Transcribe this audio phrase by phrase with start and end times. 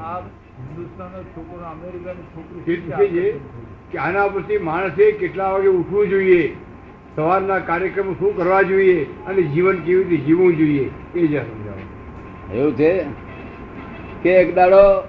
[0.00, 3.40] આ હિન્દુસ્તાનનો છોકરો અમેરિકાની છોકરી
[3.90, 6.56] કે આના પરથી માણસે કેટલા વાગે ઉઠવું જોઈએ?
[7.16, 9.04] સવારના કાર્યક્રમ શું કરવા જોઈએ?
[9.04, 10.90] અને જીવન કેવી રીતે જીવવું જોઈએ?
[11.14, 12.56] એ જ સમજાવો.
[12.56, 13.04] એવું છે?
[14.22, 15.08] કે એક દાડો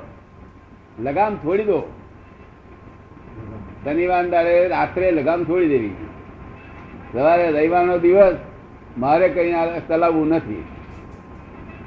[1.00, 1.94] લગામ છોડી દો.
[3.84, 5.92] શનિવાર દાડે રાત્રે લગામ છોડી દેવી.
[7.14, 8.36] સવારે રવિવારનો દિવસ
[8.98, 9.54] મારે કઈ
[9.88, 10.64] ચલાવવું નથી.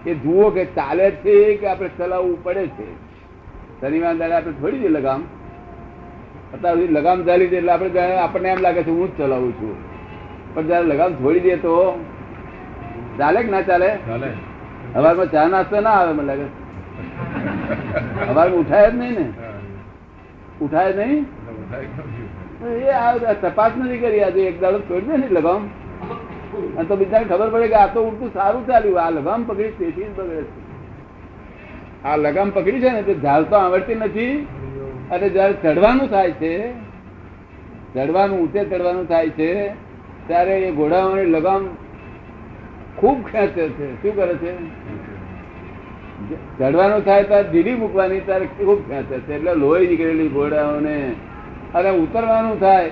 [0.06, 2.88] એ જુઓ કે ચાલે છે કે આપણે ચલાવવું પડે છે?
[3.80, 5.24] શનિવાર દાડે આપણે છોડી દઈએ લગામ.
[6.54, 9.74] અત્યાર સુધી લગામ ચાલી છે એટલે આપણે આપણને એમ લાગે છે હું જ ચલાવું છું.
[10.54, 12.04] પણ જયારે લગામ છોડી દે તો
[13.18, 13.90] ચાલે કે ના ચાલે?
[14.92, 16.46] સવારમાં ચા નાસ્તો ના આવે મને લાગે.
[18.26, 19.32] સવારમાં ઉઠાય જ નહીં ને.
[20.60, 21.26] ઉઠાય નહીં?
[22.66, 24.40] એ આ તપાસ નથી કરી આજે.
[24.46, 25.68] એક દાડો છોડી દે ને લગામ.
[26.58, 29.00] અને તો બીજાને ખબર પડે કે આ તો ઉડતું સારું ચાલ્યું.
[29.00, 30.70] આ લગામ પકડી તેથી જ બગડે છે.
[32.04, 34.46] આ લગામ પકડી છે ને તે તો આવડતી નથી.
[35.10, 36.72] અને જયારે ચડવાનું થાય છે
[37.94, 39.68] ચડવાનું ઊંચે ચડવાનું થાય છે,
[40.26, 41.68] ત્યારે એ ઘોડાઓની લગામ
[42.96, 44.02] ખૂબ ખેંચે છે.
[44.02, 44.52] શું કરે છે?
[46.58, 49.34] ચડવાનું થાય ત્યારે ઢીલી મૂકવાની ત્યારે ખૂબ ખેંચે છે.
[49.34, 51.12] એટલે લોહી નીકળેલી ઘોડાઓને.
[51.74, 52.90] અને ઉતરવાનું થાય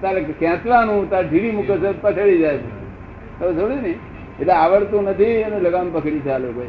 [0.00, 2.77] ત્યારે ખેંચવાનું, ત્યારે ઢીલી મૂકે છે, પછડી જાય છે.
[3.40, 3.94] હવે ને
[4.40, 6.62] એટલે આવડતું નથી અને લગામ પકડી છે આ લોકો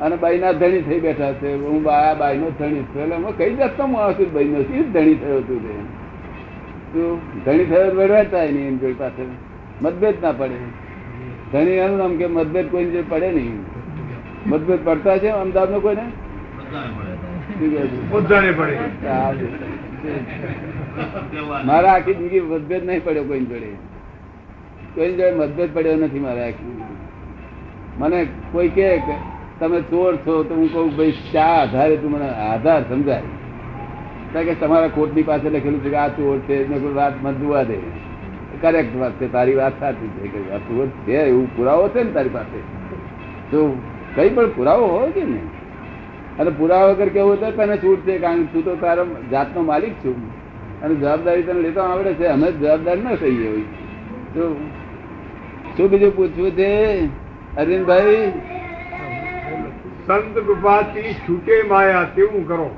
[0.00, 1.54] અને બાઈના ધણી થઈ બેઠા છે.
[1.54, 4.62] હું બા બાઈનો ધણી છું એટલે હું કઈ જાતનો માણસ છું બાઈનો?
[4.62, 5.74] શું ધણી થયો તું તે?
[6.92, 9.22] તું ધણી થયો તો વેડવાય નહીં એમ જોઈ પાસે
[9.82, 10.54] મતભેદ ના પડે.
[11.52, 13.64] ધણી એનું નામ કે મતભેદ કોઈ જે પડે નહીં.
[14.46, 16.06] મતભેદ પડતા છે અમદાવાદ નો કોઈને
[18.52, 18.76] પડે.
[19.08, 19.32] હા,
[21.64, 23.66] મારા આખી જિંદગી મતભેદ નહીં પડ્યો કોઈ જોડે.
[24.94, 26.52] કોઈ જોડે મતભેદ પડ્યો નથી મારા
[27.98, 28.98] મને કોઈ કે
[29.60, 33.22] તમે ચોર છો તો હું કહું, ભાઈ, શા આધારે તું મને આધાર સમજાય?
[34.32, 37.40] કારણ કે તમારા કોર્ટની પાસે લખેલું છે કે આ ચોર છે એને કોઈ વાત મત
[37.40, 37.76] જોવા દે.
[38.60, 42.10] કરેક્ટ વાત છે, તારી વાત સાચી છે કે આ ચોર છે, એવું પુરાવો છે ને
[42.10, 42.58] તારી પાસે?
[43.50, 43.78] તો
[44.14, 45.40] કઈ પણ પુરાવો હોય કે ને
[46.38, 49.92] અને પુરાવા વગર કેવું તો તને છૂટ છે, કારણ કે તું તો તારો જાતનો માલિક
[49.92, 50.16] છું.
[50.82, 53.60] અને જવાબદારી તને લેતો આવડે છે, અમે જવાબદાર ન થઈએ હોય.
[54.34, 54.56] તો
[55.76, 56.70] શું બીજું પૂછવું છે?
[57.56, 58.22] અરવિંદભાઈ?
[60.06, 62.68] સંત કૃપાથી છૂટે માયા તેવું કરો.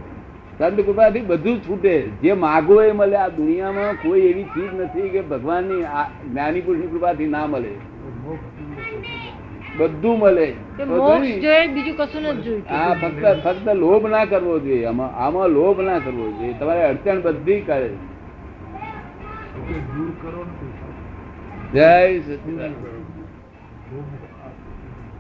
[0.58, 1.94] સંત કૃપાથી બધું છૂટે.
[2.22, 3.16] જે માગો એ મળે.
[3.16, 5.82] આ દુનિયામાં કોઈ એવી ચીજ નથી કે ભગવાનની
[6.30, 7.72] જ્ઞાની પુરુષની કૃપાથી ના મળે.
[9.78, 10.48] બધું મળે.
[11.74, 14.84] બીજું કશું નથી હા ફક્ત ફક્ત લોભ ના કરવો જોઈએ.
[14.86, 16.54] આમાં આમાં લોભ ના કરવો જોઈએ.
[16.60, 17.90] તમારે અડચણ બધી કરે.
[19.94, 20.42] દૂર કરો
[21.74, 22.76] જય સચિદાનંદ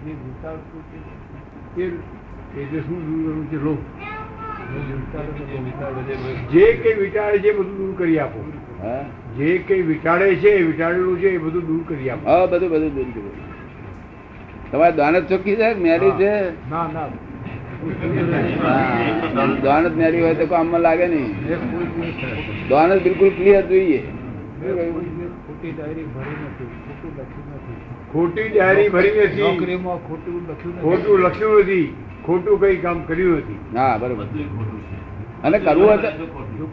[0.00, 0.82] જે વિચારતું
[1.74, 1.86] છે એ
[2.54, 3.80] એટલે શું દૂર કરવું છે લોક
[4.70, 6.14] જે વિચારે છે તે વિચારે છે.
[6.50, 8.38] જે કઈ વિચારે છે એ બધું દૂર કરી આપો.
[8.82, 9.02] હા?
[9.36, 12.24] જે કઈ વિચારે છે એ વિચારેલું છે એ બધું દૂર કરી આપો.
[12.26, 13.36] હા બધું બધું દૂર કર્યું
[14.70, 15.68] તમારે દાનત ચોખ્ખી છે?
[15.76, 16.32] મેરી છે?
[16.70, 17.08] ના ના.
[18.62, 21.30] હા, દાનત મેરી હોય તો કામમાં લાગે નહીં.
[21.48, 24.00] એક કોઈ દિવસ દાનત બિલકુલ ક્લિયર જોઈએ.
[24.60, 25.23] મેં કોઈ દિવસ
[25.64, 27.76] ખોટી ડાયરી ભરી નથી ખોટું લખ્યું નથી.
[28.12, 29.44] ખોટી ડાયરી ભરી નથી.
[29.44, 31.86] નોકરીમાં ખોટું લખ્યું ખોટું લખ્યું નથી.
[32.26, 33.58] ખોટું કઈ કામ કર્યું નથી.
[33.76, 34.26] હા બરોબર.
[35.42, 36.10] અને કરવું હોય તો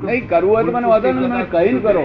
[0.07, 2.03] નહીં કરવું હોય તો મને વાંધો નથી મને કહીને કરો.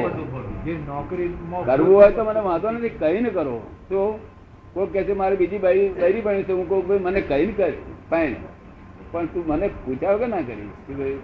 [0.65, 3.57] જે નોકરીમાં કરવું હોય તો મને વાંધો નથી કહીને કરો.
[3.89, 4.01] તો
[4.75, 6.53] કોઈ કહે છે મારે બીજી બાઈ ડાયરી બની છે.
[6.53, 7.73] હું કહું ભાઈ મને કહીને કર
[8.11, 8.35] ફાઈન
[9.13, 11.19] પણ તું મને પૂછાવ કે ના કરી કે ભાઈ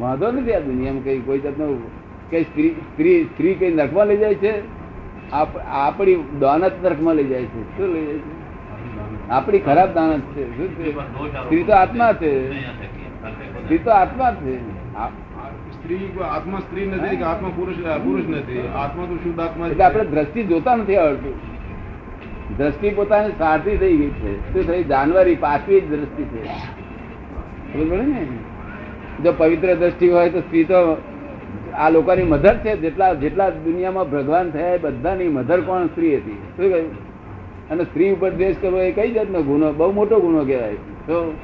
[0.00, 1.66] વાંધો નથી આ દુનિયામાં કઈ કોઈ જાતનો
[2.30, 4.52] કઈ સ્ત્રી સ્ત્રી સ્ત્રી કઈ નરકમાં લઈ જાય છે?
[5.70, 7.76] આપણી દાનત નરકમાં લઈ જાય છે.
[7.76, 9.30] શું લઈ જાય છે?
[9.30, 10.56] આપણી ખરાબ દાનત છે.
[10.56, 10.92] શું છે?
[11.42, 12.62] સ્ત્રી તો આત્મા છે.
[13.62, 14.56] સ્ત્રી તો આત્મા છે.
[15.72, 18.58] સ્ત્રી આત્મા સ્ત્રી નથી કે આત્મા પુરુષ પુરુષ નથી.
[18.58, 21.34] આત્મા તો શુદ્ધ આત્મા એટલે આપણે દ્રષ્ટિ જોતા નથી આવડતું.
[22.56, 24.52] દ્રષ્ટિ પોતાની સારથી થઈ ગઈ છે.
[24.52, 24.84] શું થઈ?
[24.84, 26.44] જાનવરી પાછવી જ દ્રષ્ટિ છે.
[27.84, 28.26] ને?
[29.22, 31.02] જો પવિત્ર દ્રષ્ટિ હોય તો સ્ત્રી તો
[31.78, 35.86] આ લોકોની મધર છે, જેટલા જેટલા દુનિયામાં ભગવાન થયા બધાની મધર કોણ?
[35.86, 36.42] સ્ત્રી હતી.
[36.56, 37.06] શું કહ્યું?
[37.70, 39.72] અને સ્ત્રી ઉપર દ્વેષ કરવો એ કઈ જાતનો ગુનો?
[39.72, 40.74] બહુ મોટો ગુનો કહેવાય.
[40.74, 41.34] તો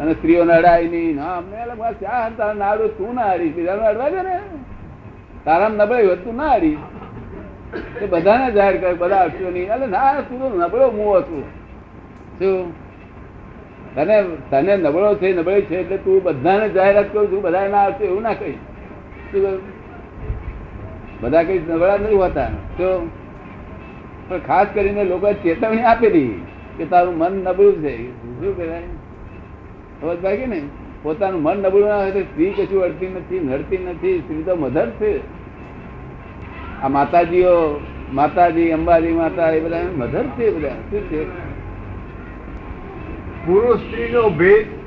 [0.00, 1.16] અને સ્ત્રીઓને અડાય નહીં.
[1.16, 3.54] ના અમને અલગ વાત ના તારા તું ના હારીશ.
[3.54, 4.40] બીજાને અડવા દે ને.
[5.44, 6.78] તારામાં નબળાઈ હોય તો ના હારીશ.
[8.02, 9.74] એ બધાને જાહેર કરે, બધા અડશો નહીં.
[9.74, 11.42] એટલે, ના, તું તો નબળો હું હતું
[12.38, 12.72] શું?
[13.94, 18.04] તને તને નબળો છે, નબળી છે એટલે તું બધાને જાહેરાત કરું છું બધા ના આવશે
[18.04, 18.54] એવું ના કહીશ?
[21.20, 22.46] બધા કઈ નબળા નથી હોતા.
[22.46, 23.10] તો
[24.28, 26.42] પણ ખાસ કરીને લોકો ચેતવણી આપેલી
[26.76, 28.10] કે તારું મન નબળું છે.
[28.10, 28.80] શું કહેવાય?
[30.00, 30.62] સમજ ભાઈ ને?
[31.02, 34.18] પોતાનું મન નબળું ના હોય તો સ્ત્રી કશું અડતી નથી, નડતી નથી.
[34.18, 35.20] સ્ત્રી તો મધર છે.
[36.82, 37.80] આ માતાજીઓ,
[38.12, 40.68] માતાજી, અંબાજી માતા એ બધા મધર છે બધા.
[40.68, 41.24] શું છે?
[43.46, 44.81] પુરુષ સ્ત્રીનો ભેદ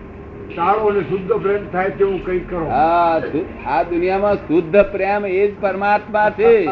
[0.55, 2.65] સારો અને શુદ્ધ પ્રેમ થાય તેવું કંઈક કરો.
[2.65, 3.19] આ
[3.65, 6.69] આ દુનિયામાં શુદ્ધ પ્રેમ એ જ પરમાત્મા છે.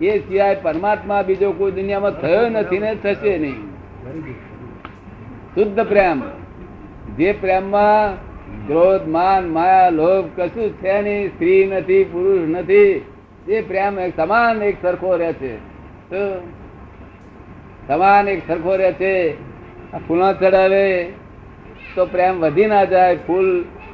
[0.00, 3.62] એ સિવાય પરમાત્મા બીજો કોઈ દુનિયામાં થયો નથી ને થશે નહીં.
[5.54, 6.22] શુદ્ધ પ્રેમ.
[7.16, 8.14] જે પ્રેમમાં
[8.66, 13.04] ક્રોધ માન માયા લોભ કશું છે નહીં સ્ત્રી નથી પુરુષ નથી
[13.48, 15.56] એ પ્રેમ એક સમાન એક સરખો રહે છે.
[16.10, 16.48] તો
[17.88, 19.34] સમાન એક સરખો રહે છે.
[20.08, 21.12] ફૂલા ચડાવે
[21.94, 23.48] તો પ્રેમ વધી ના જાય ફૂલ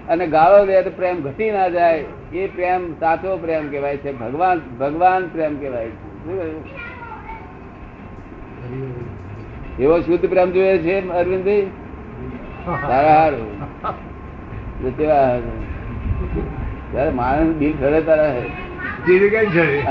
[0.08, 2.04] અને ગાળો દે તો પ્રેમ ઘટી ના જાય.
[2.34, 4.10] એ પ્રેમ સાચો પ્રેમ કહેવાય છે.
[4.18, 6.08] ભગવાન ભગવાન પ્રેમ કહેવાય છે.
[9.78, 11.66] એવો શુદ્ધ પ્રેમ જોઈએ છે અરવિંદભાઈ?
[12.80, 13.28] સારા
[17.14, 18.30] માણસ દિલ ઠરે તારા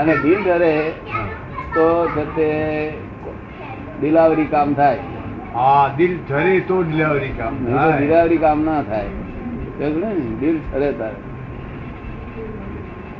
[0.00, 0.72] અને દિલ ઠરે
[1.74, 2.48] તો છે તે
[4.00, 5.00] દિલાવરી કામ થાય.
[5.54, 9.04] હા દિલ ઠરે તો ડિલિવરી કામ ના થાય.
[9.80, 10.14] ને?
[10.40, 11.18] દિલ ઠરે તારે.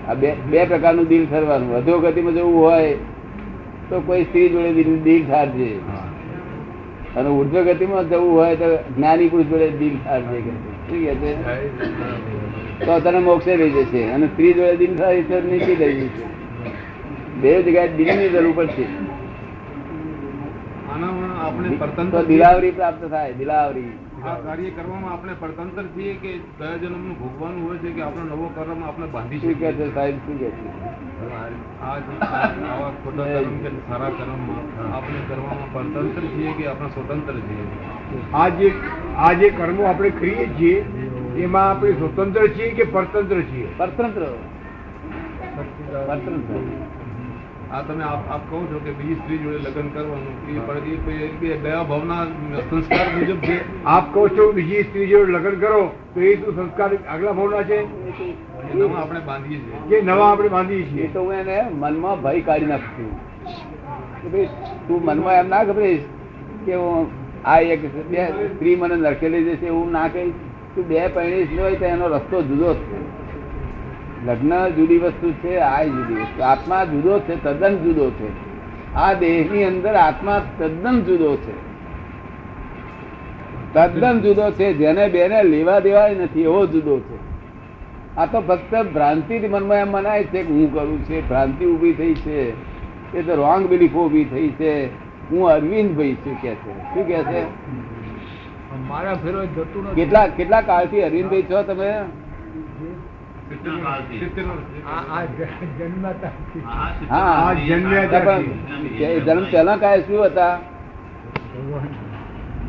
[0.08, 2.94] આ બે બે પ્રકારનું દિલ ઠરવાનું અધોગતિમાં જવું હોય
[3.88, 5.70] તો કોઈ સ્ત્રી જોડે દિલ દિલ ઠારજે
[7.16, 11.32] અને ઉર્ધ્વ ગતિમાં જવું હોય તો જ્ઞાની પુરુષ જોડે દિલ ઠારજે શું કહે છે
[12.86, 14.02] તો તને મોક્ષે લઈ જશે.
[14.10, 16.24] અને સ્ત્રી જોડે દિલ થાય તો નીચે લઈ જશે.
[17.40, 19.09] બે જગ્યાએ દિલની જરૂર પડશે.
[21.60, 23.90] આપણે પરતંત્ર દિલાવરી પ્રાપ્ત થાય દિલાવરી.
[24.24, 28.46] આ કાર્ય કરવામાં આપણે પરતંત્ર છીએ કે કયા જન્મનું ભોગવાનું હોય છે કે આપણો નવો
[28.54, 30.68] કર્મ આપણે બાંધી શું શકીએ છે સાહેબ શું કે છે?
[33.04, 37.64] કર્મ સારા કર્મમાં આપણે કરવામાં પરતંત્ર છીએ કે આપણે સ્વતંત્ર છીએ?
[38.34, 38.72] આ જે
[39.16, 40.76] આ જે કર્મો આપણે કરીએ છીએ
[41.36, 43.68] એમાં આપણે સ્વતંત્ર છીએ કે પરતંત્ર છીએ?
[43.76, 44.22] પરતંત્ર
[46.08, 46.99] પરતંત્ર.
[47.72, 52.24] આ તમે આપ કહો છો કે બીજી સ્ત્રી જોડે લગ્ન કરવાનું એ દયા ભાવના
[52.70, 53.56] સંસ્કાર મુજબ છે?
[53.84, 55.82] આપ કહો છો બીજી સ્ત્રી જોડે લગ્ન કરો
[56.14, 57.78] તો એ શું સંસ્કાર આગલા ભાવના છે?
[58.74, 60.00] નવા આપણે બાંધીએ છીએ.
[60.00, 61.08] કે નવા આપણે બાંધીએ છીએ.
[61.08, 63.10] તો હું એને મનમાં ભય કાઢી નાખું
[64.22, 64.48] કે ભાઈ
[64.88, 66.06] તું મનમાં એમ ના ગભરીશ
[66.66, 67.06] કે હું
[67.44, 70.34] આ એક બે સ્ત્રી મને નરકેલી જશે એવું ના કહીશ
[70.74, 72.98] તું બે પરિણીશ હોય તો એનો રસ્તો જુદો જ છે.
[74.26, 76.42] લગ્ન જુદી વસ્તુ છે આ જુદી વસ્તુ.
[76.42, 78.50] આત્મા જુદો છે તદ્દન જુદો છે.
[78.94, 81.70] આ દેહની અંદર આત્મા તદ્દન જુદો છે.
[83.72, 87.18] તદ્દન જુદો છે જેને બેને લેવા દેવાય નથી એવો જુદો છે.
[88.16, 92.14] આ તો ફક્ત ભ્રાંતિ મનમાં એમ મનાય છે કે હું કરું છે ભ્રાંતિ ઊભી થઈ
[92.14, 92.50] છે.
[93.18, 94.86] એ તો રોંગ બિલીફ ઊભી થઈ છે.
[95.30, 96.94] હું અરવિંદ ભાઈ છું કે છે.
[96.94, 97.42] શું કે છે?
[99.94, 101.94] કેટલા કેટલા કાળથી અરવિંદભાઈ છો તમે?
[109.26, 110.58] જન્મ પહેલા કાય શું હતા?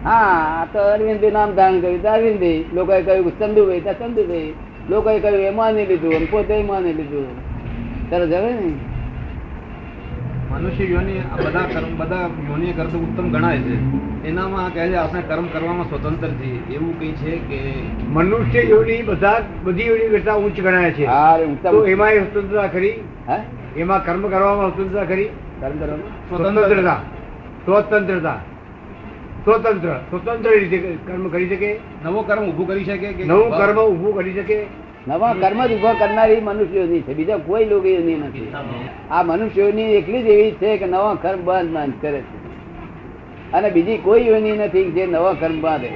[0.04, 4.54] હા આ તો અરવિંદ નામ ધારણ કર્યું તો અરવિંદભાઈ લોકોએ કહ્યું ચંદુભાઈ તો ચંદુભાઈ
[4.89, 7.28] લોકોએ કહ્યું એ માની લીધું પોતે માની લીધું.
[8.10, 8.91] તરત હવે ને?
[10.51, 13.75] મનુષ્ય યોની બધા કર્મ બધા યોની કરતા ઉત્તમ ગણાય છે.
[14.27, 16.74] એનામાં કહે છે આપણે કર્મ કરવામાં સ્વતંત્ર છીએ.
[16.74, 17.59] એવું કઈ છે કે
[18.07, 21.06] મનુષ્ય યોની બધા બધી યોની કરતા ઉચ્ચ ગણાય છે.
[21.64, 22.94] તો એમાં સ્વતંત્રતા ખરી?
[23.30, 23.40] હે?
[23.80, 25.26] એમાં કર્મ કરવામાં સ્વતંત્રતા ખરી?
[25.59, 26.95] કર્મ કરવાનું સ્વતંત્રતા.
[27.66, 28.40] સ્વતંત્રતા.
[29.45, 29.99] સ્વતંત્ર.
[30.09, 31.80] સ્વતંત્ર રીતે કર્મ કરી શકે?
[32.04, 34.66] નવો કર્મ ઉભું કરી શકે કે નવું કર્મ ઉભું કરી શકે?
[35.08, 37.14] નવા કર્મ જ ઊભા કરનારી મનુષ્યોની છે.
[37.14, 38.54] બીજા કોઈ લોકોની નથી.
[39.12, 42.42] આ મનુષ્યોની એકલી જ એવી છે કે નવા કર્મ બંધ બંધ કરે છે.
[43.52, 45.90] અને બીજી કોઈ યોની નથી જે નવા કર્મ બાંધે.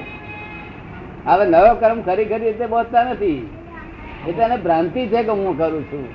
[1.26, 3.50] હવે નવો કર્મ ખરી ખરી રીતે બોધતા નથી.
[4.28, 6.08] એટલે એને ભ્રાંતિ છે કે હું કરું છું.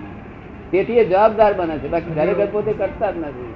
[0.70, 1.88] તેથી એ જવાબદાર બને છે.
[1.88, 3.54] બાકી ખરેખર પોતે કરતા જ નથી.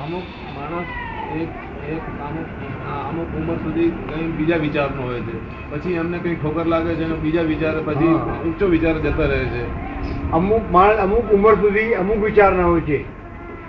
[0.00, 0.22] અમુક
[0.56, 0.84] માણસ
[1.30, 1.48] એક
[1.90, 2.46] એક અમુક
[3.08, 5.70] અમુક ઉંમર સુધી કઈ બીજા વિચારનો હોય છે.
[5.70, 8.14] પછી એમને કઈ ઠોકર લાગે છે અને બીજા વિચાર પછી.
[8.14, 9.64] ઊંચો વિચાર જતા રહે છે.
[10.32, 13.02] અમુક માણસ અમુક ઉંમર સુધી અમુક વિચાર ના હોય છે.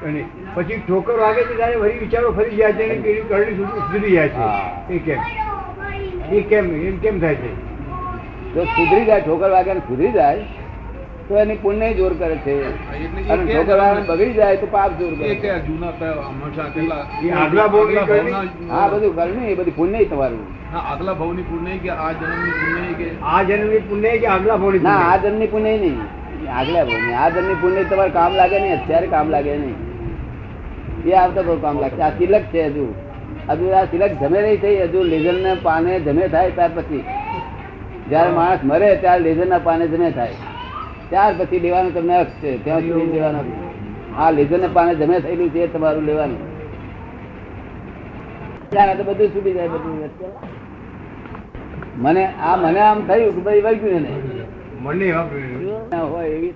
[0.05, 3.79] અને પછી ઠોકર વાગે છે ત્યારે વળી વિચારો ફરી જાય છે અને પેલી કરડી સુધી
[3.79, 4.93] સુધરી જાય છે.
[4.93, 5.19] એ કેમ?
[6.35, 7.55] એ કેમ એમ કેમ થાય છે?
[8.53, 10.43] જો સુધરી જાય ઠોકર વાગે ને સુધરી જાય
[11.31, 12.55] તો એની પુણ્ય જોર કરે છે.
[13.33, 15.49] અને બગડી જાય તો પાપ જોર કરે છે.
[18.69, 20.41] હા બધું કરવું એ બધું પુણ્ય તમારું.
[20.73, 23.07] હા આગલા ભાવની પુણ્ય કે આ જન્મની પુણ્ય કે?
[23.35, 25.97] આ જન્મની પુણ્ય કે આગલા ભવની ના આ જન્મની પુણ્ય નહીં.
[26.57, 29.77] આગલા ભાઈ આ જન્મની પુણ્ય તમારે કામ લાગે નહીં અત્યારે કામ લાગે નહીં.
[31.07, 32.03] એ આવતા બહુ કામ લાગશે.
[32.03, 32.85] આ તિલક છે હજુ.
[33.49, 37.03] હજુ આ સિલક જમે નહીં થઈ હજુ લેઝર ને પાને જમે થાય ત્યાર પછી.
[38.09, 40.37] જયારે માણસ મરે ત્યારે લેઝર ના પાને જમે થાય.
[41.11, 42.51] ત્યાર પછી લેવાનો તમને હક છે.
[42.63, 43.41] ત્યાં સુધી લેવાનો.
[44.17, 46.41] આ લેઝર ને પાને જમે થયેલું છે તમારું લેવાનું.
[48.97, 49.99] તો બધું છૂટી જાય બધું.
[51.97, 54.01] મને આ મને આમ થયું કે ભાઈ વાગ્યું
[55.89, 56.53] ને હોય એવી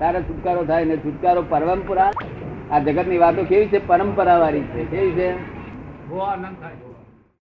[0.00, 2.10] તારે છુટકારો થાય ને છુટકારો પરંપરા
[2.72, 3.86] આ જગતની વાતો કેવી છે?
[3.86, 4.84] પરંપરા વાળી છે.
[4.84, 5.28] કેવી છે?